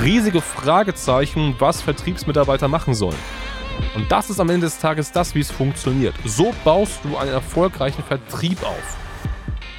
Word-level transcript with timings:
riesige 0.00 0.40
Fragezeichen, 0.40 1.54
was 1.58 1.82
Vertriebsmitarbeiter 1.82 2.68
machen 2.68 2.94
sollen. 2.94 3.18
Und 3.94 4.10
das 4.10 4.30
ist 4.30 4.40
am 4.40 4.48
Ende 4.50 4.66
des 4.66 4.78
Tages 4.78 5.12
das, 5.12 5.34
wie 5.34 5.40
es 5.40 5.50
funktioniert. 5.50 6.14
So 6.24 6.52
baust 6.64 7.00
du 7.04 7.16
einen 7.16 7.32
erfolgreichen 7.32 8.02
Vertrieb 8.02 8.62
auf. 8.62 8.96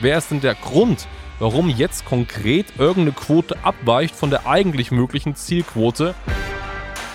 Wer 0.01 0.17
ist 0.17 0.31
denn 0.31 0.41
der 0.41 0.55
Grund, 0.55 1.07
warum 1.39 1.69
jetzt 1.69 2.05
konkret 2.05 2.67
irgendeine 2.77 3.13
Quote 3.13 3.57
abweicht 3.63 4.15
von 4.15 4.29
der 4.29 4.47
eigentlich 4.47 4.91
möglichen 4.91 5.35
Zielquote? 5.35 6.13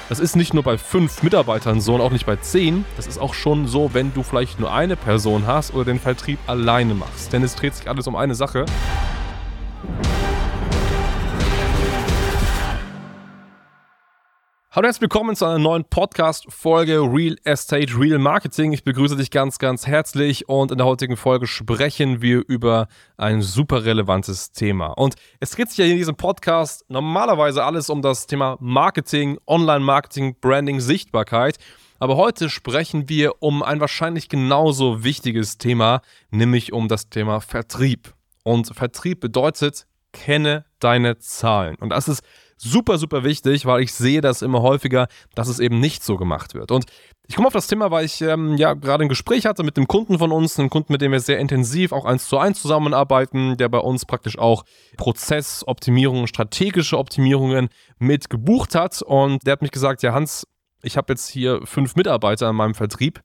Das 0.09 0.21
ist 0.21 0.37
nicht 0.37 0.55
nur 0.55 0.63
bei 0.63 0.79
fünf 0.79 1.23
Mitarbeitern 1.23 1.83
so 1.83 1.95
und 1.95 2.01
auch 2.01 2.11
nicht 2.11 2.25
bei 2.25 2.37
zehn. 2.37 2.87
Das 2.97 3.07
ist 3.07 3.19
auch 3.19 3.35
schon 3.35 3.67
so, 3.67 3.93
wenn 3.93 4.15
du 4.15 4.23
vielleicht 4.23 4.59
nur 4.59 4.73
eine 4.73 4.97
Person 4.97 5.47
hast 5.47 5.75
oder 5.75 5.85
den 5.85 6.01
Vertrieb 6.01 6.39
alleine 6.47 6.95
machst. 6.95 7.33
Denn 7.33 7.43
es 7.43 7.55
dreht 7.55 7.75
sich 7.75 7.91
alles 7.91 8.07
um 8.07 8.17
eine 8.17 8.35
Sache. 8.35 8.65
Hallo 14.71 14.83
und 14.83 14.89
herzlich 14.89 15.01
willkommen 15.01 15.35
zu 15.35 15.47
einer 15.47 15.59
neuen 15.59 15.85
Podcast-Folge 15.85 17.01
Real 17.01 17.39
Estate, 17.45 17.99
Real 17.99 18.19
Marketing. 18.19 18.75
Ich 18.75 18.85
begrüße 18.85 19.17
dich 19.17 19.31
ganz, 19.31 19.59
ganz 19.59 19.87
herzlich 19.87 20.47
und 20.47 20.71
in 20.71 20.77
der 20.77 20.87
heutigen 20.87 21.17
Folge 21.17 21.47
sprechen 21.47 22.21
wir 22.21 22.45
über 22.47 22.89
ein 23.17 23.41
super 23.41 23.87
relevantes 23.87 24.53
Thema. 24.53 24.89
Und 24.89 25.15
es 25.41 25.53
dreht 25.53 25.71
sich 25.71 25.79
ja 25.79 25.87
in 25.87 25.97
diesem 25.97 26.17
Podcast 26.17 26.85
normalerweise 26.89 27.65
alles 27.65 27.89
um 27.89 28.03
das 28.03 28.27
Thema 28.27 28.59
Marketing, 28.61 29.39
Online-Marketing, 29.47 30.37
Branding, 30.39 30.81
Sichtbarkeit. 30.81 31.57
Aber 31.99 32.19
heute 32.19 32.51
sprechen 32.51 33.09
wir 33.09 33.43
um 33.43 33.63
ein 33.63 33.81
wahrscheinlich 33.81 34.29
genauso 34.29 35.03
wichtiges 35.03 35.57
Thema, 35.57 36.03
nämlich 36.31 36.75
um 36.75 36.89
das 36.89 37.09
Thema 37.09 37.41
Vertrieb. 37.41 38.13
Und 38.45 38.77
Vertrieb 38.77 39.21
bedeutet, 39.21 39.87
kenne 40.13 40.67
deine 40.79 41.17
Zahlen. 41.19 41.77
Und 41.77 41.89
das 41.89 42.07
ist 42.07 42.23
super, 42.59 42.99
super 42.99 43.25
wichtig, 43.25 43.65
weil 43.65 43.83
ich 43.83 43.93
sehe 43.93 44.21
das 44.21 44.43
immer 44.43 44.63
häufiger, 44.63 45.09
dass 45.35 45.49
es 45.49 45.61
eben 45.61 45.81
nicht 45.81 46.05
so 46.05 46.17
gemacht 46.17 46.55
wird. 46.55 46.71
Und 46.71 46.87
ich 47.27 47.37
komme 47.37 47.49
auf 47.49 47.55
das 47.55 47.67
Thema, 47.67 47.91
weil 47.91 48.05
ich 48.05 48.21
ähm, 48.21 48.57
ja 48.57 48.75
gerade 48.75 49.05
ein 49.05 49.09
Gespräch 49.09 49.47
hatte 49.47 49.63
mit 49.63 49.77
einem 49.77 49.87
Kunden 49.87 50.19
von 50.19 50.33
uns, 50.33 50.59
einem 50.59 50.71
Kunden, 50.71 50.93
mit 50.93 51.03
dem 51.03 51.13
wir 51.13 51.21
sehr 51.21 51.39
intensiv 51.39 51.93
auch 51.93 52.05
eins 52.05 52.29
zu 52.29 52.39
eins 52.39 52.61
zusammenarbeiten, 52.61 53.57
der 53.57 53.69
bei 53.69 53.79
uns 53.79 54.05
praktisch 54.05 54.39
auch 54.39 54.65
Prozessoptimierungen, 54.97 56.27
strategische 56.27 56.99
Optimierungen 56.99 57.69
mit 57.99 58.31
gebucht 58.31 58.75
hat. 58.75 59.03
Und 59.03 59.47
der 59.47 59.53
hat 59.53 59.63
mich 59.63 59.71
gesagt, 59.71 60.03
ja 60.03 60.13
Hans, 60.13 60.47
ich 60.83 60.97
habe 60.97 61.13
jetzt 61.13 61.29
hier 61.29 61.61
fünf 61.65 61.97
Mitarbeiter 61.97 62.49
in 62.51 62.57
meinem 62.57 62.75
Vertrieb, 62.75 63.21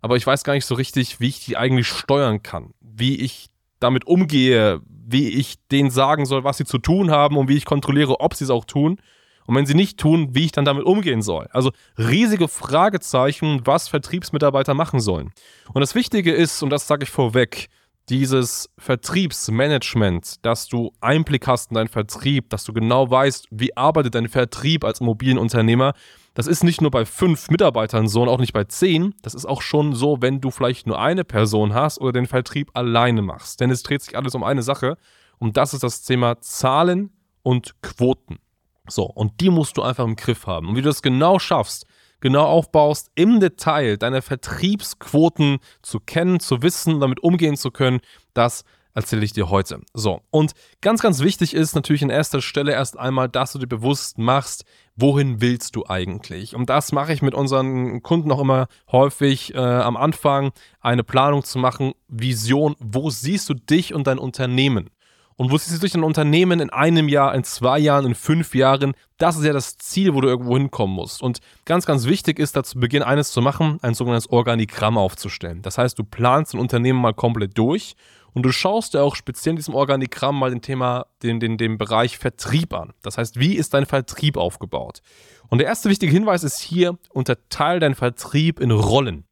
aber 0.00 0.16
ich 0.16 0.26
weiß 0.26 0.44
gar 0.44 0.52
nicht 0.52 0.66
so 0.66 0.74
richtig, 0.74 1.20
wie 1.20 1.28
ich 1.28 1.44
die 1.44 1.56
eigentlich 1.56 1.88
steuern 1.88 2.42
kann, 2.42 2.74
wie 2.80 3.16
ich 3.16 3.48
damit 3.80 4.06
umgehe, 4.06 4.80
wie 5.06 5.28
ich 5.28 5.56
denen 5.70 5.90
sagen 5.90 6.26
soll, 6.26 6.44
was 6.44 6.58
sie 6.58 6.64
zu 6.64 6.78
tun 6.78 7.10
haben 7.10 7.36
und 7.36 7.48
wie 7.48 7.56
ich 7.56 7.64
kontrolliere, 7.64 8.20
ob 8.20 8.34
sie 8.34 8.44
es 8.44 8.50
auch 8.50 8.64
tun. 8.64 8.98
Und 9.46 9.54
wenn 9.54 9.66
sie 9.66 9.74
nicht 9.74 9.98
tun, 9.98 10.34
wie 10.34 10.44
ich 10.44 10.52
dann 10.52 10.64
damit 10.64 10.84
umgehen 10.84 11.22
soll. 11.22 11.46
Also 11.52 11.70
riesige 11.96 12.48
Fragezeichen, 12.48 13.60
was 13.64 13.86
Vertriebsmitarbeiter 13.86 14.74
machen 14.74 14.98
sollen. 14.98 15.32
Und 15.72 15.80
das 15.80 15.94
Wichtige 15.94 16.32
ist, 16.32 16.62
und 16.62 16.70
das 16.70 16.88
sage 16.88 17.04
ich 17.04 17.10
vorweg, 17.10 17.68
dieses 18.08 18.70
Vertriebsmanagement, 18.78 20.44
dass 20.44 20.68
du 20.68 20.92
Einblick 21.00 21.46
hast 21.46 21.70
in 21.70 21.74
deinen 21.74 21.88
Vertrieb, 21.88 22.50
dass 22.50 22.64
du 22.64 22.72
genau 22.72 23.10
weißt, 23.10 23.48
wie 23.50 23.76
arbeitet 23.76 24.14
dein 24.14 24.28
Vertrieb 24.28 24.84
als 24.84 25.00
Immobilienunternehmer, 25.00 25.92
das 26.34 26.46
ist 26.46 26.62
nicht 26.62 26.82
nur 26.82 26.90
bei 26.90 27.06
fünf 27.06 27.48
Mitarbeitern 27.48 28.08
so 28.08 28.22
und 28.22 28.28
auch 28.28 28.38
nicht 28.38 28.52
bei 28.52 28.64
zehn. 28.64 29.14
Das 29.22 29.34
ist 29.34 29.46
auch 29.46 29.62
schon 29.62 29.94
so, 29.94 30.20
wenn 30.20 30.42
du 30.42 30.50
vielleicht 30.50 30.86
nur 30.86 31.00
eine 31.00 31.24
Person 31.24 31.72
hast 31.72 31.98
oder 31.98 32.12
den 32.12 32.26
Vertrieb 32.26 32.70
alleine 32.74 33.22
machst. 33.22 33.60
Denn 33.60 33.70
es 33.70 33.82
dreht 33.82 34.02
sich 34.02 34.18
alles 34.18 34.34
um 34.34 34.44
eine 34.44 34.62
Sache 34.62 34.98
und 35.38 35.56
das 35.56 35.72
ist 35.72 35.82
das 35.82 36.02
Thema 36.02 36.40
Zahlen 36.42 37.10
und 37.42 37.80
Quoten. 37.80 38.38
So, 38.86 39.04
und 39.04 39.40
die 39.40 39.48
musst 39.48 39.78
du 39.78 39.82
einfach 39.82 40.04
im 40.04 40.14
Griff 40.14 40.46
haben. 40.46 40.68
Und 40.68 40.76
wie 40.76 40.82
du 40.82 40.88
das 40.90 41.00
genau 41.00 41.38
schaffst, 41.38 41.86
genau 42.20 42.44
aufbaust, 42.44 43.10
im 43.14 43.40
Detail 43.40 43.96
deine 43.96 44.22
Vertriebsquoten 44.22 45.58
zu 45.82 46.00
kennen, 46.00 46.40
zu 46.40 46.62
wissen, 46.62 47.00
damit 47.00 47.20
umgehen 47.20 47.56
zu 47.56 47.70
können, 47.70 48.00
das 48.34 48.64
erzähle 48.96 49.24
ich 49.24 49.34
dir 49.34 49.50
heute. 49.50 49.80
So, 49.92 50.22
und 50.30 50.52
ganz, 50.80 51.02
ganz 51.02 51.20
wichtig 51.20 51.54
ist 51.54 51.74
natürlich 51.74 52.02
in 52.02 52.10
erster 52.10 52.40
Stelle 52.40 52.72
erst 52.72 52.98
einmal, 52.98 53.28
dass 53.28 53.52
du 53.52 53.58
dir 53.58 53.66
bewusst 53.66 54.16
machst, 54.16 54.64
wohin 54.96 55.42
willst 55.42 55.76
du 55.76 55.84
eigentlich? 55.86 56.56
Und 56.56 56.70
das 56.70 56.92
mache 56.92 57.12
ich 57.12 57.20
mit 57.20 57.34
unseren 57.34 58.02
Kunden 58.02 58.32
auch 58.32 58.40
immer 58.40 58.68
häufig 58.90 59.54
äh, 59.54 59.58
am 59.58 59.98
Anfang, 59.98 60.52
eine 60.80 61.04
Planung 61.04 61.44
zu 61.44 61.58
machen, 61.58 61.92
Vision, 62.08 62.74
wo 62.78 63.10
siehst 63.10 63.48
du 63.50 63.54
dich 63.54 63.92
und 63.92 64.06
dein 64.06 64.18
Unternehmen? 64.18 64.88
Und 65.36 65.50
wo 65.50 65.58
siehst 65.58 65.76
du 65.76 65.80
dich 65.80 65.92
dein 65.92 66.02
Unternehmen 66.02 66.60
in 66.60 66.70
einem 66.70 67.08
Jahr, 67.08 67.34
in 67.34 67.44
zwei 67.44 67.78
Jahren, 67.78 68.06
in 68.06 68.14
fünf 68.14 68.54
Jahren? 68.54 68.94
Das 69.18 69.36
ist 69.36 69.44
ja 69.44 69.52
das 69.52 69.76
Ziel, 69.76 70.14
wo 70.14 70.22
du 70.22 70.28
irgendwo 70.28 70.56
hinkommen 70.56 70.96
musst. 70.96 71.22
Und 71.22 71.40
ganz, 71.66 71.84
ganz 71.84 72.06
wichtig 72.06 72.38
ist 72.38 72.56
da 72.56 72.62
zu 72.62 72.80
Beginn 72.80 73.02
eines 73.02 73.32
zu 73.32 73.42
machen, 73.42 73.78
ein 73.82 73.92
sogenanntes 73.92 74.30
Organigramm 74.30 74.96
aufzustellen. 74.96 75.60
Das 75.60 75.76
heißt, 75.76 75.98
du 75.98 76.04
planst 76.04 76.54
ein 76.54 76.60
Unternehmen 76.60 77.00
mal 77.00 77.12
komplett 77.12 77.56
durch 77.58 77.96
und 78.32 78.44
du 78.44 78.52
schaust 78.52 78.94
dir 78.94 79.02
auch 79.02 79.14
speziell 79.14 79.52
in 79.52 79.56
diesem 79.56 79.74
Organigramm 79.74 80.38
mal 80.38 80.50
den 80.50 80.62
Thema, 80.62 81.06
den, 81.22 81.38
den, 81.38 81.58
den 81.58 81.76
Bereich 81.76 82.16
Vertrieb 82.16 82.72
an. 82.72 82.94
Das 83.02 83.18
heißt, 83.18 83.38
wie 83.38 83.56
ist 83.56 83.74
dein 83.74 83.84
Vertrieb 83.84 84.38
aufgebaut? 84.38 85.02
Und 85.48 85.58
der 85.58 85.66
erste 85.66 85.90
wichtige 85.90 86.12
Hinweis 86.12 86.44
ist 86.44 86.60
hier, 86.60 86.98
unterteile 87.10 87.80
deinen 87.80 87.94
Vertrieb 87.94 88.58
in 88.58 88.70
Rollen. 88.70 89.25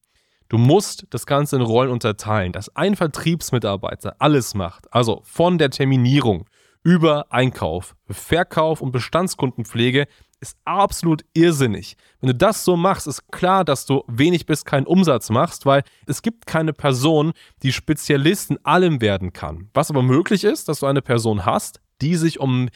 Du 0.54 0.59
musst 0.59 1.09
das 1.10 1.26
Ganze 1.26 1.56
in 1.56 1.62
Rollen 1.62 1.91
unterteilen, 1.91 2.53
dass 2.53 2.76
ein 2.76 2.94
Vertriebsmitarbeiter 2.94 4.15
alles 4.20 4.54
macht. 4.54 4.87
Also 4.94 5.20
von 5.25 5.59
der 5.59 5.70
Terminierung 5.70 6.47
über 6.84 7.26
Einkauf, 7.32 7.97
Verkauf 8.09 8.81
und 8.81 8.93
Bestandskundenpflege 8.93 10.06
ist 10.38 10.56
absolut 10.64 11.25
irrsinnig. 11.32 11.97
Wenn 12.20 12.28
du 12.28 12.37
das 12.37 12.64
so 12.64 12.76
machst, 12.76 13.09
ist 13.09 13.32
klar, 13.32 13.64
dass 13.64 13.84
du 13.84 14.04
wenig 14.06 14.47
bis 14.47 14.64
keinen 14.64 14.87
Umsatz 14.87 15.28
machst, 15.28 15.66
weil 15.66 15.82
es 16.06 16.22
gibt 16.22 16.47
keine 16.47 16.72
Person, 16.72 17.32
die 17.64 17.72
Spezialist 17.72 18.53
in 18.53 18.64
allem 18.64 19.00
werden 19.00 19.32
kann. 19.32 19.70
Was 19.75 19.91
aber 19.91 20.04
möglich 20.04 20.44
ist, 20.44 20.69
dass 20.69 20.78
du 20.78 20.87
eine 20.87 21.03
Person 21.03 21.44
hast, 21.44 21.81
die 22.00 22.14
sich 22.14 22.38
um 22.38 22.69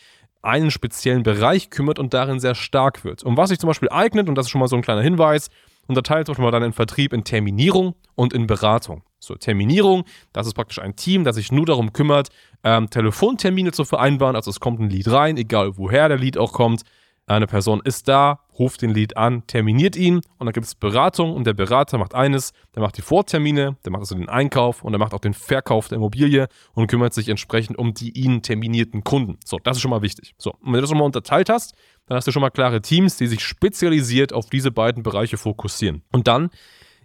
einen 0.43 0.73
speziellen 0.73 1.23
Bereich 1.23 1.71
kümmert 1.71 2.01
und 2.01 2.13
darin 2.13 2.41
sehr 2.41 2.57
stark 2.57 3.05
wird. 3.05 3.23
Und 3.23 3.37
was 3.37 3.51
sich 3.51 3.61
zum 3.61 3.69
Beispiel 3.69 3.91
eignet, 3.91 4.29
und 4.29 4.35
das 4.35 4.47
ist 4.47 4.51
schon 4.51 4.61
mal 4.61 4.67
so 4.67 4.75
ein 4.75 4.83
kleiner 4.83 5.03
Hinweis, 5.03 5.49
unterteilt 5.89 6.29
Beispiel 6.29 6.51
dann 6.51 6.63
in 6.63 6.73
Vertrieb 6.73 7.13
in 7.13 7.25
Terminierung 7.25 7.95
und 8.15 8.33
in 8.33 8.47
Beratung. 8.47 9.03
So, 9.19 9.35
Terminierung, 9.35 10.05
das 10.33 10.47
ist 10.47 10.55
praktisch 10.55 10.79
ein 10.79 10.95
Team, 10.95 11.25
das 11.25 11.37
sich 11.37 11.51
nur 11.51 11.67
darum 11.67 11.93
kümmert, 11.93 12.29
ähm, 12.63 12.89
Telefontermine 12.89 13.73
zu 13.73 13.85
vereinbaren. 13.85 14.37
Also 14.37 14.51
es 14.51 14.61
kommt 14.61 14.81
ein 14.81 14.91
Lied 14.91 15.11
rein, 15.11 15.37
egal 15.37 15.77
woher 15.77 16.09
der 16.09 16.19
Lied 16.19 16.39
auch 16.39 16.53
kommt. 16.53 16.83
Eine 17.29 17.47
Person 17.47 17.83
ist 17.85 18.09
da, 18.09 18.41
ruft 18.59 18.83
den 18.83 18.91
Lead 18.91 19.17
an, 19.17 19.47
terminiert 19.47 19.97
ihn 19.97 20.17
und 20.17 20.47
dann 20.47 20.53
gibt 20.53 20.67
es 20.67 20.75
Beratung 20.75 21.35
und 21.35 21.47
der 21.47 21.53
Berater 21.53 21.99
macht 21.99 22.15
eines, 22.15 22.53
der 22.75 22.83
macht 22.83 22.97
die 22.97 23.03
Vortermine, 23.03 23.77
der 23.85 23.93
macht 23.93 24.01
also 24.01 24.15
den 24.15 24.29
Einkauf 24.29 24.83
und 24.83 24.93
der 24.93 24.99
macht 24.99 25.13
auch 25.13 25.21
den 25.21 25.35
Verkauf 25.35 25.89
der 25.89 25.97
Immobilie 25.97 26.49
und 26.73 26.87
kümmert 26.87 27.13
sich 27.13 27.29
entsprechend 27.29 27.79
um 27.79 27.93
die 27.93 28.19
ihn 28.19 28.43
terminierten 28.43 29.05
Kunden. 29.05 29.39
So, 29.45 29.59
das 29.63 29.77
ist 29.77 29.83
schon 29.83 29.91
mal 29.91 30.03
wichtig. 30.03 30.35
So, 30.39 30.53
und 30.53 30.67
wenn 30.67 30.75
du 30.75 30.81
das 30.81 30.91
schon 30.91 30.99
mal 30.99 31.05
unterteilt 31.05 31.51
hast, 31.51 31.75
dann 32.07 32.17
hast 32.17 32.27
du 32.27 32.33
schon 32.33 32.41
mal 32.41 32.51
klare 32.51 32.81
Teams, 32.81 33.19
die 33.19 33.27
sich 33.27 33.45
spezialisiert 33.45 34.33
auf 34.33 34.49
diese 34.49 34.71
beiden 34.71 35.03
Bereiche 35.03 35.37
fokussieren. 35.37 36.03
Und 36.11 36.27
dann 36.27 36.49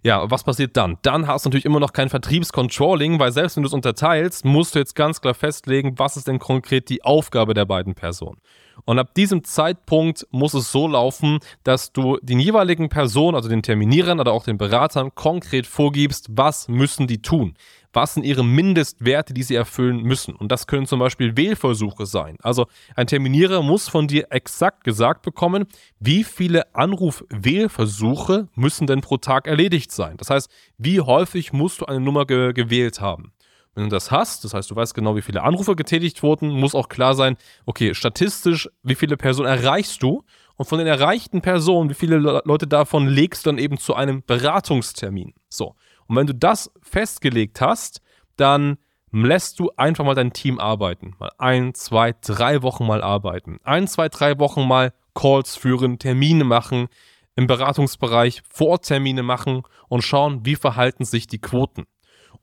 ja, 0.06 0.29
was 0.29 0.44
passiert 0.44 0.75
dann? 0.75 0.97
Dann 1.01 1.28
hast 1.28 1.45
du 1.45 1.50
natürlich 1.50 1.63
immer 1.63 1.79
noch 1.79 1.94
kein 1.94 2.09
Vertriebscontrolling, 2.09 3.19
weil 3.19 3.31
selbst 3.31 3.56
wenn 3.56 3.63
du 3.63 3.67
es 3.67 3.73
unterteilst, 3.73 4.44
musst 4.44 4.75
du 4.75 4.79
jetzt 4.79 4.95
ganz 4.95 5.22
klar 5.22 5.33
festlegen, 5.33 5.97
was 5.97 6.17
ist 6.17 6.28
denn 6.28 6.39
konkret 6.39 6.89
die 6.89 7.06
Aufgabe 7.06 7.53
der 7.53 7.66
beiden 7.66 7.95
Personen. 7.95 8.41
Und 8.85 8.99
ab 8.99 9.13
diesem 9.13 9.44
Zeitpunkt 9.44 10.27
muss 10.31 10.53
es 10.53 10.71
so 10.71 10.88
laufen, 10.88 11.39
dass 11.63 11.91
du 11.94 12.17
den 12.21 12.39
jeweiligen 12.39 12.89
Personen, 12.89 13.35
also 13.35 13.49
den 13.49 13.63
Terminierern 13.63 14.19
oder 14.19 14.31
auch 14.31 14.44
den 14.44 14.57
Beratern, 14.57 15.16
konkret 15.16 15.67
vorgibst, 15.67 16.27
was 16.31 16.67
müssen 16.67 17.07
die 17.07 17.21
tun 17.21 17.55
was 17.94 18.16
sind 18.16 18.25
ihre 18.25 18.44
Mindestwerte, 18.44 19.33
die 19.33 19.44
sie 19.44 19.55
erfüllen 19.55 20.01
müssen. 20.01 20.35
Und 20.35 20.51
das 20.51 20.67
können 20.67 20.88
zum 20.88 20.99
Beispiel 20.99 21.38
Wählversuche 21.38 22.05
sein. 22.05 22.38
Also 22.41 22.66
ein 22.95 23.07
Terminierer 23.07 23.61
muss 23.61 23.88
von 23.88 24.07
dir 24.07 24.27
exakt 24.31 24.83
gesagt 24.83 25.21
bekommen, 25.21 25.65
wie 26.00 26.24
viele 26.24 26.74
Anruf-Wählversuche 26.75 28.50
müssen 28.56 28.88
denn 28.88 29.01
pro 29.01 29.18
Tag 29.18 29.47
erledigt 29.47 29.91
sein. 29.91 30.18
Das 30.18 30.29
heißt, 30.29 30.50
wie 30.77 31.00
häufig 31.00 31.53
musst 31.53 31.81
du 31.81 31.86
eine 31.86 32.00
Nummer 32.00 32.25
ge 32.25 32.53
gewählt 32.53 33.00
haben. 33.00 33.31
Wenn 33.75 33.86
du 33.86 33.90
das 33.90 34.12
hast, 34.12 34.44
das 34.44 34.54
heißt, 34.54 34.70
du 34.70 34.75
weißt 34.75 34.94
genau, 34.94 35.16
wie 35.16 35.22
viele 35.22 35.42
Anrufe 35.42 35.75
getätigt 35.75 36.22
wurden, 36.22 36.50
muss 36.50 36.75
auch 36.75 36.90
klar 36.90 37.16
sein, 37.16 37.38
okay, 37.66 37.96
statistisch, 37.96 38.70
wie 38.84 38.96
viele 38.96 39.18
Personen 39.18 39.48
erreichst 39.48 40.04
du 40.04 40.24
und 40.56 40.68
von 40.68 40.78
den 40.78 40.88
erreichten 40.88 41.42
Personen, 41.42 41.90
wie 41.90 41.96
viele 41.96 42.18
Leute 42.18 42.68
davon 42.68 43.08
legst 43.08 43.46
du 43.46 43.50
dann 43.50 43.58
eben 43.58 43.78
zu 43.78 43.96
einem 43.96 44.24
Beratungstermin. 44.25 45.34
So. 45.50 45.75
Und 46.08 46.16
wenn 46.16 46.28
du 46.28 46.36
das 46.36 46.72
festgelegt 46.81 47.62
hast, 47.62 48.02
dann 48.36 48.78
lässt 49.12 49.60
du 49.60 49.72
einfach 49.78 50.04
mal 50.04 50.16
dein 50.16 50.34
Team 50.34 50.60
arbeiten. 50.60 51.16
Mal 51.20 51.31
ein, 51.38 51.74
zwei, 51.74 52.14
drei 52.22 52.62
Wochen 52.62 52.86
mal 52.86 53.04
arbeiten. 53.04 53.60
Ein, 53.64 53.88
zwei, 53.88 54.10
drei 54.10 54.40
Wochen 54.40 54.68
mal 54.68 54.94
Calls 55.14 55.56
führen, 55.56 56.00
Termine 56.00 56.44
machen, 56.44 56.88
im 57.36 57.48
Beratungsbereich 57.48 58.42
Vortermine 58.50 59.24
machen 59.24 59.64
und 59.88 60.04
schauen, 60.04 60.46
wie 60.46 60.56
verhalten 60.56 61.06
sich 61.06 61.28
die 61.28 61.40
Quoten. 61.40 61.86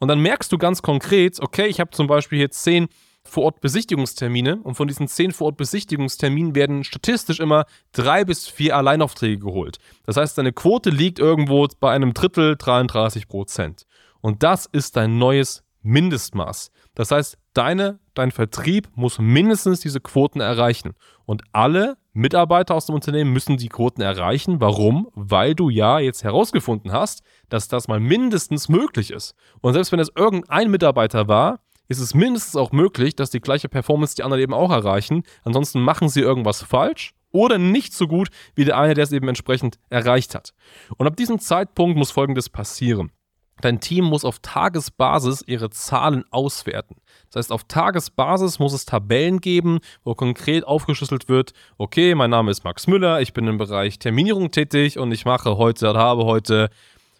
Und 0.01 0.09
dann 0.09 0.21
merkst 0.21 0.51
du 0.51 0.59
ganz 0.59 0.83
konkret, 0.83 1.39
okay, 1.41 1.67
ich 1.67 1.79
habe 1.79 1.91
zum 1.91 2.09
Beispiel 2.09 2.39
hier 2.39 2.51
zehn 2.51 2.89
Vor-Ort-Besichtigungstermine 3.25 4.57
und 4.63 4.75
von 4.75 4.89
diesen 4.89 5.07
zehn 5.07 5.31
Vor-Ort-Besichtigungsterminen 5.31 6.55
werden 6.55 6.85
statistisch 6.85 7.39
immer 7.39 7.67
drei 7.93 8.25
bis 8.25 8.49
vier 8.49 8.77
Alleinaufträge 8.77 9.39
geholt. 9.39 9.79
Das 10.07 10.17
heißt, 10.17 10.39
deine 10.39 10.53
Quote 10.53 10.91
liegt 10.91 11.19
irgendwo 11.19 11.69
bei 11.79 11.93
einem 11.93 12.15
Drittel, 12.15 12.57
33 12.57 13.29
Prozent. 13.29 13.85
Und 14.23 14.43
das 14.43 14.67
ist 14.67 14.97
dein 14.97 15.19
neues 15.19 15.63
Mindestmaß. 15.83 16.71
Das 16.95 17.11
heißt, 17.11 17.37
deine, 17.53 18.01
dein 18.21 18.31
Vertrieb 18.31 18.89
muss 18.95 19.19
mindestens 19.19 19.81
diese 19.81 20.01
Quoten 20.01 20.41
erreichen. 20.41 20.93
Und 21.25 21.43
alle 21.53 21.97
Mitarbeiter 22.13 22.75
aus 22.75 22.87
dem 22.87 22.95
Unternehmen 22.95 23.33
müssen 23.33 23.57
die 23.57 23.69
Quoten 23.69 24.03
erreichen. 24.03 24.61
Warum? 24.61 25.09
Weil 25.15 25.55
du 25.55 25.71
ja 25.71 25.99
jetzt 25.99 26.23
herausgefunden 26.23 26.93
hast, 26.93 27.23
dass 27.49 27.69
das 27.69 27.89
mal 27.89 28.01
mindestens 28.01 28.69
möglich 28.69 29.11
ist. 29.11 29.35
Und 29.61 29.73
selbst 29.73 29.91
wenn 29.93 30.01
es 30.01 30.13
irgendein 30.15 30.71
Mitarbeiter 30.71 31.29
war, 31.29 31.61
ist 31.89 31.99
es 31.99 32.15
mindestens 32.15 32.57
auch 32.57 32.73
möglich, 32.73 33.17
dass 33.17 33.31
die 33.31 33.41
gleiche 33.41 33.69
Performance 33.69 34.15
die 34.15 34.23
anderen 34.23 34.43
eben 34.43 34.55
auch 34.55 34.71
erreichen. 34.71 35.23
Ansonsten 35.43 35.81
machen 35.81 36.09
sie 36.09 36.21
irgendwas 36.21 36.63
falsch 36.63 37.15
oder 37.33 37.59
nicht 37.59 37.95
so 37.95 38.07
gut 38.07 38.29
wie 38.55 38.65
der 38.65 38.79
eine, 38.79 38.95
der 38.95 39.05
es 39.05 39.13
eben 39.13 39.29
entsprechend 39.29 39.79
erreicht 39.89 40.35
hat. 40.35 40.53
Und 40.97 41.07
ab 41.07 41.17
diesem 41.17 41.39
Zeitpunkt 41.39 41.97
muss 41.97 42.11
Folgendes 42.11 42.49
passieren. 42.49 43.11
Dein 43.61 43.81
Team 43.81 44.05
muss 44.05 44.25
auf 44.25 44.39
Tagesbasis 44.41 45.43
ihre 45.47 45.71
Zahlen 45.71 46.25
auswerten. 46.31 46.97
Das 47.31 47.45
heißt, 47.45 47.53
auf 47.53 47.65
Tagesbasis 47.65 48.59
muss 48.59 48.73
es 48.73 48.85
Tabellen 48.85 49.41
geben, 49.41 49.81
wo 50.05 50.15
konkret 50.15 50.65
aufgeschlüsselt 50.65 51.29
wird, 51.29 51.53
okay, 51.79 52.15
mein 52.15 52.31
Name 52.31 52.51
ist 52.51 52.65
Max 52.65 52.87
Müller, 52.87 53.21
ich 53.21 53.33
bin 53.33 53.47
im 53.47 53.59
Bereich 53.59 53.99
Terminierung 53.99 54.51
tätig 54.51 54.99
und 54.99 55.13
ich 55.13 55.25
mache 55.25 55.57
heute, 55.57 55.95
habe 55.95 56.25
heute 56.25 56.71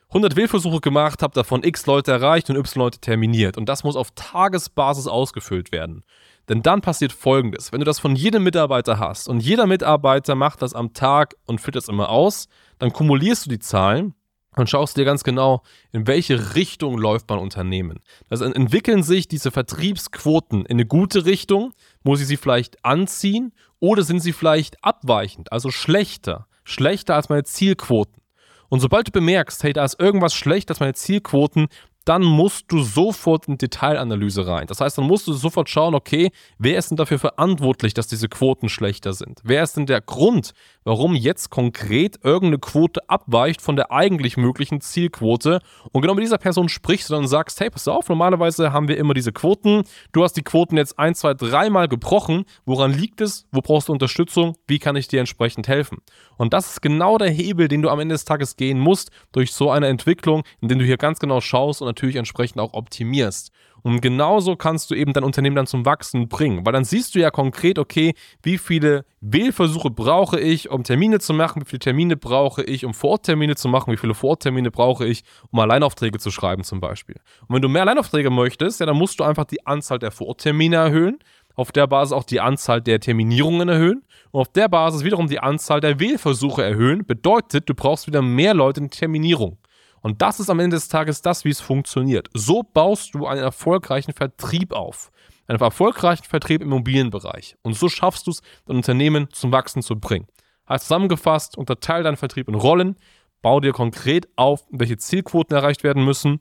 100 0.09 0.35
Wählversuche 0.35 0.81
gemacht, 0.81 1.23
habe 1.23 1.35
davon 1.35 1.63
x 1.63 1.87
Leute 1.87 2.11
erreicht 2.11 2.51
und 2.51 2.57
y 2.57 2.85
Leute 2.85 2.99
terminiert. 2.99 3.57
Und 3.57 3.69
das 3.69 3.85
muss 3.85 3.95
auf 3.95 4.11
Tagesbasis 4.17 5.07
ausgefüllt 5.07 5.71
werden. 5.71 6.03
Denn 6.49 6.63
dann 6.63 6.81
passiert 6.81 7.13
Folgendes. 7.13 7.71
Wenn 7.71 7.79
du 7.79 7.85
das 7.85 8.01
von 8.01 8.17
jedem 8.17 8.43
Mitarbeiter 8.43 8.99
hast 8.99 9.29
und 9.29 9.39
jeder 9.39 9.67
Mitarbeiter 9.67 10.35
macht 10.35 10.63
das 10.63 10.75
am 10.75 10.95
Tag 10.95 11.37
und 11.47 11.61
füllt 11.61 11.77
das 11.77 11.89
immer 11.89 12.09
aus, 12.09 12.49
dann 12.81 12.93
kumulierst 12.93 13.47
du 13.47 13.51
die 13.51 13.61
Zahlen 13.61 14.15
und 14.57 14.69
schaust 14.69 14.97
dir 14.97 15.05
ganz 15.05 15.23
genau, 15.25 15.63
in 15.93 16.07
welche 16.07 16.55
Richtung 16.55 16.99
läuft 16.99 17.29
mein 17.29 17.39
Unternehmen. 17.39 18.01
Also 18.29 18.45
entwickeln 18.45 19.03
sich 19.03 19.29
diese 19.29 19.51
Vertriebsquoten 19.51 20.65
in 20.67 20.73
eine 20.73 20.87
gute 20.87 21.25
Richtung, 21.25 21.73
muss 22.03 22.21
ich 22.21 22.27
sie 22.27 22.37
vielleicht 22.37 22.85
anziehen 22.85 23.53
oder 23.79 24.03
sind 24.03 24.21
sie 24.21 24.33
vielleicht 24.33 24.83
abweichend, 24.85 25.53
also 25.53 25.71
schlechter, 25.71 26.47
schlechter 26.65 27.15
als 27.15 27.29
meine 27.29 27.45
Zielquoten. 27.45 28.21
Und 28.69 28.81
sobald 28.81 29.09
du 29.09 29.13
bemerkst, 29.13 29.65
hey, 29.65 29.73
da 29.73 29.85
ist 29.85 29.99
irgendwas 29.99 30.33
schlecht, 30.33 30.71
dass 30.71 30.81
meine 30.81 30.95
Zielquoten 30.95 31.69
dann 32.05 32.23
musst 32.23 32.73
du 32.73 32.83
sofort 32.83 33.47
in 33.49 33.59
Detailanalyse 33.59 34.47
rein. 34.47 34.67
Das 34.67 34.81
heißt, 34.81 34.99
dann 34.99 35.07
musst 35.07 35.27
du 35.27 35.33
sofort 35.33 35.69
schauen, 35.69 35.95
okay, 35.95 36.31
wer 36.59 36.79
ist 36.79 36.91
denn 36.91 36.97
dafür 36.97 37.19
verantwortlich, 37.19 37.95
dass 37.95 38.07
diese 38.07 38.29
Quoten 38.29 38.69
schlechter 38.69 39.13
sind? 39.13 39.41
Wer 39.45 39.63
ist 39.63 39.77
denn 39.77 39.87
der 39.87 40.01
Grund, 40.01 40.53
warum 40.85 41.15
jetzt 41.15 41.51
konkret 41.51 42.19
irgendeine 42.23 42.59
Quote 42.59 43.09
abweicht 43.09 43.61
von 43.61 43.77
der 43.77 43.93
eigentlich 43.93 44.37
möglichen 44.37 44.81
Zielquote? 44.81 45.61
Und 45.93 46.01
genau 46.03 46.15
mit 46.15 46.25
dieser 46.25 46.39
Person 46.39 46.69
sprichst 46.69 47.11
du 47.11 47.15
dann 47.15 47.25
und 47.25 47.29
sagst, 47.29 47.61
hey, 47.61 47.71
pass 47.71 47.87
auf, 47.87 48.09
normalerweise 48.09 48.73
haben 48.73 48.89
wir 48.89 48.97
immer 48.97 49.15
diese 49.15 49.33
Quoten. 49.33 49.83
Du 50.13 50.25
hast 50.25 50.33
die 50.35 50.43
Quoten 50.43 50.77
jetzt 50.77 50.99
ein, 50.99 51.15
zwei, 51.15 51.35
dreimal 51.35 51.89
gebrochen. 51.89 52.45
Woran 52.65 52.93
liegt 52.93 53.21
es? 53.21 53.47
Wo 53.53 53.61
brauchst 53.61 53.89
du 53.89 53.93
Unterstützung? 53.93 54.57
Wie 54.67 54.79
kann 54.79 54.97
ich 54.97 55.09
dir 55.09 55.21
entsprechend 55.21 55.69
helfen? 55.69 55.99
Und 56.41 56.55
das 56.55 56.71
ist 56.71 56.81
genau 56.81 57.19
der 57.19 57.29
Hebel, 57.29 57.69
den 57.69 57.83
du 57.83 57.91
am 57.91 58.01
Ende 58.01 58.15
des 58.15 58.25
Tages 58.25 58.57
gehen 58.57 58.81
musst 58.81 59.11
durch 59.31 59.53
so 59.53 59.71
eine 59.71 59.89
Entwicklung, 59.89 60.43
in 60.63 60.69
dem 60.69 60.79
du 60.79 60.87
hier 60.87 60.97
ganz 60.97 61.19
genau 61.19 61.43
schaust 61.43 61.83
und 61.83 61.87
natürlich 61.87 62.17
entsprechend 62.17 62.63
auch 62.63 62.73
optimierst. 62.73 63.53
Und 63.83 64.01
genauso 64.01 64.57
kannst 64.57 64.91
du 64.91 64.95
eben 64.95 65.13
dein 65.13 65.25
Unternehmen 65.25 65.57
dann 65.57 65.67
zum 65.67 65.85
Wachsen 65.85 66.29
bringen, 66.29 66.65
weil 66.65 66.73
dann 66.73 66.85
siehst 66.85 67.15
du 67.15 67.19
ja 67.19 67.31
konkret, 67.31 67.79
okay, 67.79 68.15
wie 68.43 68.57
viele 68.57 69.05
Wählversuche 69.21 69.91
brauche 69.91 70.41
ich, 70.41 70.71
um 70.71 70.83
Termine 70.83 71.19
zu 71.19 71.35
machen, 71.35 71.61
wie 71.61 71.67
viele 71.67 71.81
Termine 71.81 72.17
brauche 72.17 72.63
ich, 72.63 72.87
um 72.87 72.95
Vororttermine 72.95 73.55
zu 73.57 73.69
machen, 73.69 73.93
wie 73.93 73.99
viele 73.99 74.15
Vororttermine 74.15 74.71
brauche 74.71 75.07
ich, 75.07 75.25
um 75.51 75.61
Alleinaufträge 75.61 76.19
zu 76.19 76.31
schreiben 76.31 76.65
zum 76.65 76.81
Beispiel. 76.81 77.17
Und 77.49 77.57
wenn 77.57 77.63
du 77.63 77.69
mehr 77.69 77.83
Alleinaufträge 77.83 78.31
möchtest, 78.31 78.81
ja, 78.81 78.87
dann 78.87 78.97
musst 78.97 79.21
du 79.21 79.25
einfach 79.25 79.45
die 79.45 79.67
Anzahl 79.67 79.99
der 79.99 80.11
Vororttermine 80.11 80.77
erhöhen, 80.77 81.19
auf 81.55 81.73
der 81.73 81.87
Basis 81.87 82.13
auch 82.13 82.25
die 82.25 82.41
Anzahl 82.41 82.81
der 82.81 83.01
Terminierungen 83.01 83.69
erhöhen 83.69 84.03
und 84.31 84.41
auf 84.41 84.49
der 84.49 84.69
Basis 84.69 85.05
wiederum 85.05 85.29
die 85.29 85.41
Anzahl 85.41 85.81
der 85.81 86.01
Wählversuche 86.01 86.63
erhöhen. 86.63 87.05
Bedeutet, 87.05 87.69
du 87.69 87.75
brauchst 87.75 88.07
wieder 88.07 88.23
mehr 88.23 88.55
Leute 88.55 88.81
in 88.81 88.91
Terminierung. 88.91 89.59
Und 90.03 90.23
das 90.23 90.41
ist 90.41 90.49
am 90.49 90.61
Ende 90.61 90.77
des 90.77 90.89
Tages 90.89 91.23
das, 91.23 91.45
wie 91.45 91.51
es 91.51 91.61
funktioniert. 91.61 92.29
So 92.33 92.63
baust 92.63 93.15
du 93.15 93.27
einen 93.27 93.43
erfolgreichen 93.43 94.13
Vertrieb 94.13 94.73
auf. 94.73 95.11
Einen 95.47 95.61
erfolgreichen 95.61 96.25
Vertrieb 96.25 96.63
im 96.63 96.69
Immobilienbereich. 96.69 97.57
Und 97.63 97.75
so 97.75 97.89
schaffst 97.89 98.27
du 98.27 98.31
es, 98.31 98.41
dein 98.67 98.77
Unternehmen 98.77 99.29
zum 99.33 99.53
Wachsen 99.53 99.83
zu 99.83 99.99
bringen. 99.99 100.27
Heißt 100.69 100.85
zusammengefasst, 100.85 101.59
unterteile 101.59 102.05
deinen 102.05 102.17
Vertrieb 102.17 102.49
in 102.49 102.55
Rollen, 102.55 102.97
bau 103.43 103.61
dir 103.61 103.73
konkret 103.73 104.29
auf, 104.37 104.65
welche 104.71 104.97
Zielquoten 104.97 105.57
erreicht 105.57 105.83
werden 105.83 106.05
müssen, 106.05 106.41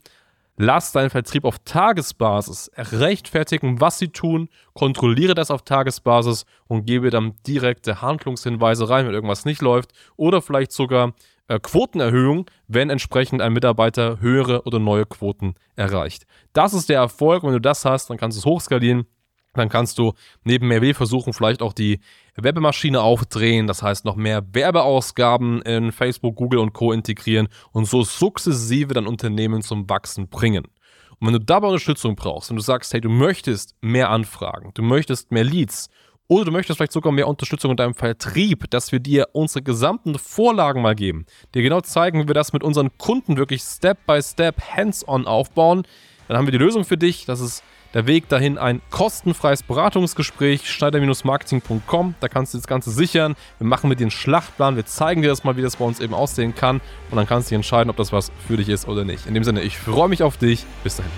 lass 0.60 0.92
deinen 0.92 1.10
Vertrieb 1.10 1.46
auf 1.46 1.58
Tagesbasis 1.60 2.70
rechtfertigen, 2.76 3.80
was 3.80 3.98
sie 3.98 4.10
tun, 4.10 4.50
kontrolliere 4.74 5.34
das 5.34 5.52
auf 5.52 5.64
Tagesbasis 5.64 6.46
und 6.68 6.86
gebe 6.86 7.10
dann 7.10 7.34
direkte 7.48 8.02
Handlungshinweise 8.02 8.90
rein, 8.90 9.08
wenn 9.08 9.14
irgendwas 9.14 9.46
nicht 9.46 9.62
läuft 9.62 9.94
oder 10.18 10.42
vielleicht 10.42 10.74
sogar 10.74 11.14
äh, 11.48 11.60
Quotenerhöhung, 11.60 12.46
wenn 12.68 12.90
entsprechend 12.90 13.42
ein 13.42 13.54
Mitarbeiter 13.54 14.20
höhere 14.20 14.64
oder 14.64 14.80
neue 14.80 15.06
Quoten 15.06 15.56
erreicht. 15.78 16.26
Das 16.52 16.74
ist 16.74 16.90
der 16.90 16.98
Erfolg. 16.98 17.44
Wenn 17.44 17.54
du 17.54 17.62
das 17.62 17.86
hast, 17.86 18.10
dann 18.10 18.18
kannst 18.18 18.38
du 18.38 18.40
es 18.40 18.46
hochskalieren. 18.46 19.06
Dann 19.54 19.70
kannst 19.70 19.98
du 19.98 20.14
neben 20.44 20.68
mehr 20.68 20.94
versuchen, 20.94 21.34
vielleicht 21.34 21.62
auch 21.62 21.74
die 21.74 22.00
Werbemaschine 22.36 23.02
aufdrehen, 23.02 23.68
das 23.68 23.82
heißt 23.82 24.06
noch 24.06 24.16
mehr 24.16 24.44
Werbeausgaben 24.54 25.62
in 25.64 25.92
Facebook, 25.92 26.36
Google 26.36 26.60
und 26.60 26.74
Co. 26.74 26.92
integrieren 26.92 27.48
und 27.72 27.86
so 27.86 28.04
sukzessive 28.04 28.94
dein 28.94 29.08
Unternehmen 29.08 29.62
zum 29.62 29.90
Wachsen 29.90 30.30
bringen. 30.30 30.66
Und 31.20 31.28
wenn 31.28 31.34
du 31.34 31.40
dabei 31.40 31.68
Unterstützung 31.68 32.16
brauchst 32.16 32.50
und 32.50 32.58
du 32.58 32.62
sagst, 32.62 32.94
hey, 32.94 33.02
du 33.02 33.10
möchtest 33.10 33.76
mehr 33.82 34.10
Anfragen, 34.10 34.72
du 34.76 34.82
möchtest 34.82 35.32
mehr 35.32 35.44
Leads 35.44 35.90
oder 36.28 36.46
du 36.46 36.52
möchtest 36.52 36.78
vielleicht 36.78 36.94
sogar 36.94 37.12
mehr 37.12 37.28
Unterstützung 37.28 37.72
in 37.72 37.78
deinem 37.78 37.96
Vertrieb, 37.96 38.70
dass 38.70 38.92
wir 38.92 39.00
dir 39.00 39.30
unsere 39.34 39.64
gesamten 39.64 40.18
Vorlagen 40.18 40.82
mal 40.82 40.96
geben, 40.96 41.26
dir 41.56 41.64
genau 41.64 41.82
zeigen, 41.82 42.22
wie 42.22 42.28
wir 42.28 42.36
das 42.36 42.54
mit 42.54 42.64
unseren 42.64 42.98
Kunden 42.98 43.36
wirklich 43.36 43.64
Step 43.64 43.98
by 44.06 44.22
Step 44.22 44.62
hands-on 44.62 45.26
aufbauen, 45.26 45.84
dann 46.28 46.38
haben 46.38 46.46
wir 46.46 46.52
die 46.52 46.60
Lösung 46.60 46.86
für 46.86 46.98
dich. 46.98 47.26
Das 47.26 47.40
ist 47.42 47.64
der 47.94 48.08
Weg 48.08 48.30
dahin 48.30 48.58
ein 48.58 48.82
kostenfreies 48.90 49.64
Beratungsgespräch, 49.64 50.70
schneider-marketing.com. 50.70 52.16
Da 52.20 52.28
kannst 52.28 52.54
du 52.54 52.58
das 52.58 52.68
Ganze 52.68 52.92
sichern. 52.92 53.36
Wir 53.58 53.68
machen 53.68 53.90
mit 53.90 54.00
dir 54.00 54.06
einen 54.06 54.12
Schlachtplan. 54.12 54.76
Wir 54.76 54.86
zeigen 54.86 55.22
dir 55.22 55.30
das 55.30 55.44
mal, 55.44 55.58
wie 55.58 55.62
das 55.62 55.78
bei 55.78 55.86
uns 55.86 56.00
eben 56.00 56.14
aussehen 56.14 56.54
kann. 56.56 56.82
Und 57.10 57.18
dann 57.18 57.28
kannst 57.28 57.48
du 57.48 57.50
dich 57.50 57.56
entscheiden, 57.56 57.90
ob 57.90 57.98
das 57.98 58.12
was 58.12 58.32
für 58.48 58.58
dich 58.58 58.70
ist 58.70 58.88
oder 58.88 59.06
nicht. 59.06 59.26
In 59.26 59.34
dem 59.34 59.44
Sinne, 59.44 59.62
ich 59.62 59.78
freue 59.78 60.10
mich 60.10 60.24
auf 60.24 60.38
dich. 60.38 60.66
Bis 60.84 60.98
dahin. 60.98 61.12